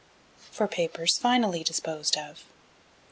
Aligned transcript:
_For 0.51 0.67
Papers 0.71 1.19
finally 1.19 1.63
disposed 1.63 2.17
of. 2.17 2.43